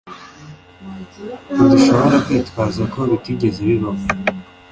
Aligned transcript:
Ntidushobora 1.53 2.17
kwitwaza 2.25 2.81
ko 2.93 2.99
bitigeze 3.11 3.59
bibaho 3.69 4.01